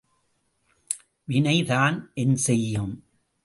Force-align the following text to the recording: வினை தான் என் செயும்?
வினை 1.27 1.63
தான் 1.63 2.11
என் 2.13 2.37
செயும்? 2.47 2.93